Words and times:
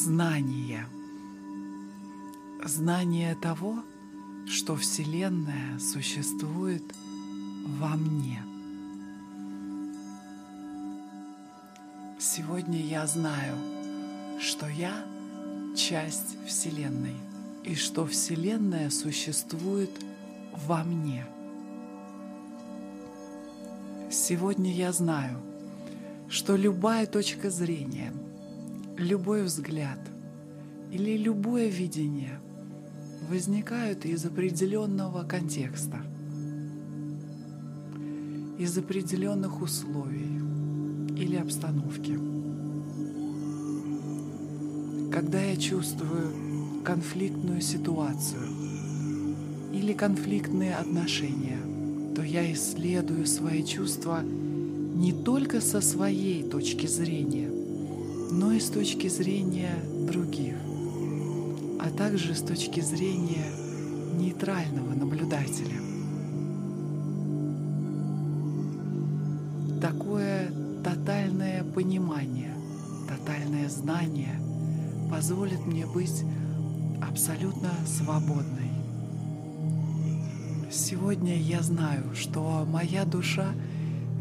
знание. 0.00 0.86
Знание 2.64 3.34
того, 3.34 3.84
что 4.46 4.74
Вселенная 4.76 5.78
существует 5.78 6.82
во 7.78 7.96
мне. 7.96 8.42
Сегодня 12.18 12.80
я 12.80 13.06
знаю, 13.06 13.56
что 14.40 14.68
я 14.68 15.04
часть 15.76 16.38
Вселенной 16.46 17.16
и 17.64 17.74
что 17.74 18.06
Вселенная 18.06 18.88
существует 18.88 19.90
во 20.66 20.82
мне. 20.82 21.26
Сегодня 24.10 24.72
я 24.72 24.92
знаю, 24.92 25.38
что 26.30 26.56
любая 26.56 27.06
точка 27.06 27.50
зрения, 27.50 28.14
любой 29.00 29.44
взгляд 29.44 29.98
или 30.92 31.16
любое 31.16 31.68
видение 31.68 32.38
возникают 33.28 34.04
из 34.04 34.24
определенного 34.26 35.22
контекста, 35.22 35.98
из 38.58 38.76
определенных 38.76 39.62
условий 39.62 40.40
или 41.16 41.36
обстановки. 41.36 42.18
Когда 45.12 45.40
я 45.40 45.56
чувствую 45.56 46.82
конфликтную 46.84 47.60
ситуацию 47.62 48.48
или 49.72 49.92
конфликтные 49.92 50.74
отношения, 50.74 51.58
то 52.14 52.22
я 52.22 52.52
исследую 52.52 53.26
свои 53.26 53.64
чувства 53.64 54.22
не 54.22 55.12
только 55.12 55.60
со 55.60 55.80
своей 55.80 56.42
точки 56.42 56.86
зрения, 56.86 57.49
но 58.30 58.52
и 58.52 58.60
с 58.60 58.68
точки 58.68 59.08
зрения 59.08 59.74
других, 60.06 60.54
а 61.80 61.90
также 61.90 62.34
с 62.34 62.40
точки 62.40 62.80
зрения 62.80 63.46
нейтрального 64.16 64.94
наблюдателя. 64.94 65.80
Такое 69.80 70.52
тотальное 70.84 71.64
понимание, 71.64 72.54
тотальное 73.08 73.68
знание 73.68 74.40
позволит 75.10 75.66
мне 75.66 75.86
быть 75.86 76.24
абсолютно 77.02 77.70
свободной. 77.86 78.70
Сегодня 80.70 81.36
я 81.36 81.62
знаю, 81.62 82.14
что 82.14 82.64
моя 82.68 83.04
душа 83.04 83.48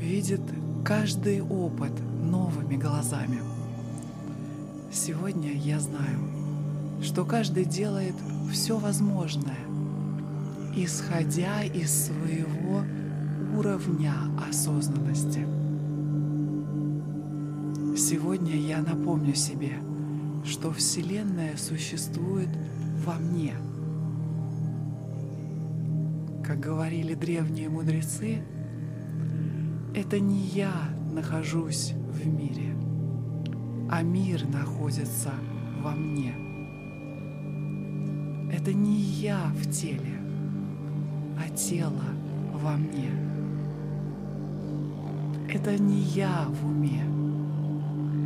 видит 0.00 0.40
каждый 0.84 1.42
опыт 1.42 1.92
новыми 2.22 2.76
глазами. 2.76 3.57
Сегодня 4.90 5.52
я 5.52 5.80
знаю, 5.80 6.18
что 7.02 7.26
каждый 7.26 7.66
делает 7.66 8.14
все 8.50 8.78
возможное, 8.78 9.58
исходя 10.74 11.62
из 11.62 12.06
своего 12.06 12.82
уровня 13.54 14.14
осознанности. 14.48 15.46
Сегодня 17.98 18.56
я 18.56 18.80
напомню 18.80 19.34
себе, 19.34 19.74
что 20.46 20.72
Вселенная 20.72 21.58
существует 21.58 22.48
во 23.04 23.14
мне. 23.14 23.52
Как 26.42 26.60
говорили 26.60 27.12
древние 27.12 27.68
мудрецы, 27.68 28.42
это 29.94 30.18
не 30.18 30.46
я 30.46 30.72
нахожусь 31.12 31.92
в 32.10 32.26
мире, 32.26 32.74
а 33.90 34.02
мир 34.02 34.46
находится 34.48 35.32
во 35.82 35.92
мне. 35.92 36.34
Это 38.52 38.72
не 38.72 38.96
я 38.96 39.52
в 39.54 39.70
теле, 39.70 40.20
а 41.38 41.48
тело 41.54 42.04
во 42.52 42.72
мне. 42.72 43.10
Это 45.48 45.78
не 45.78 46.00
я 46.00 46.46
в 46.48 46.66
уме, 46.66 47.02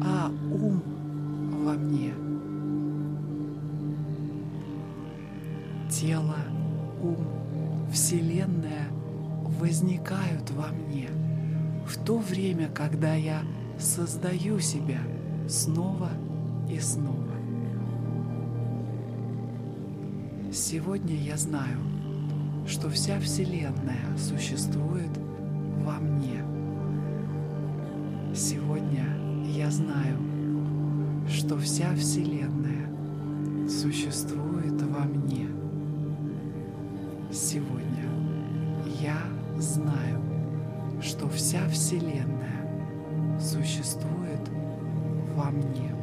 а 0.04 0.30
ум 0.50 0.82
во 1.64 1.74
мне. 1.74 2.12
Тело, 5.90 6.38
ум, 7.00 7.26
Вселенная 7.92 8.88
возникают 9.60 10.50
во 10.50 10.68
мне 10.68 11.08
в 11.86 12.02
то 12.04 12.18
время, 12.18 12.68
когда 12.68 13.14
я 13.14 13.42
создаю 13.78 14.58
себя 14.58 14.98
снова 15.48 16.10
и 16.70 16.78
снова. 16.78 17.18
Сегодня 20.52 21.14
я 21.16 21.36
знаю, 21.36 21.78
что 22.66 22.90
вся 22.90 23.18
Вселенная 23.20 24.16
существует 24.18 25.10
во 25.84 25.94
мне. 25.94 26.44
Сегодня 28.34 29.06
я 29.46 29.70
знаю, 29.70 30.18
что 31.28 31.58
вся 31.58 31.94
Вселенная 31.94 32.88
существует 33.68 34.80
во 34.82 35.04
мне. 35.04 35.48
Сегодня 37.32 38.08
я 39.00 39.18
знаю, 39.58 40.20
что 41.02 41.28
вся 41.28 41.66
Вселенная 41.68 43.38
существует 43.40 44.48
во 44.48 44.54
мне. 44.54 44.71
во 45.42 45.50
мне. 45.50 46.01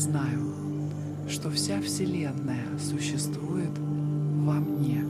Знаю, 0.00 0.54
что 1.28 1.50
вся 1.50 1.78
Вселенная 1.82 2.64
существует 2.78 3.76
во 3.78 4.54
мне. 4.54 5.04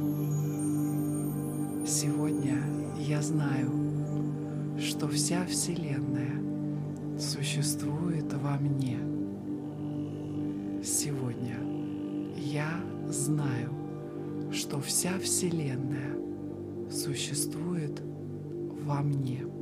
Сегодня 1.87 2.61
я 2.99 3.23
знаю, 3.23 3.71
что 4.81 5.07
вся 5.07 5.47
Вселенная 5.47 7.21
существует 7.21 8.33
во 8.35 8.59
мне. 8.59 8.99
Сегодня 10.83 11.57
я 12.37 12.81
знаю, 13.09 13.71
что 14.51 14.81
вся 14.81 15.17
Вселенная 15.21 16.17
существует 16.91 18.03
во 18.83 19.03
мне. 19.03 19.60